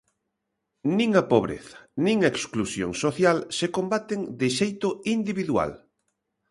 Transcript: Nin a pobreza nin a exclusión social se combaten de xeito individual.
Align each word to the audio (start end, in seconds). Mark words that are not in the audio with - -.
Nin 0.97 1.09
a 1.21 1.23
pobreza 1.33 1.77
nin 2.05 2.17
a 2.21 2.29
exclusión 2.33 2.91
social 3.03 3.37
se 3.57 3.67
combaten 3.77 4.19
de 4.39 4.47
xeito 4.59 4.89
individual. 5.17 5.71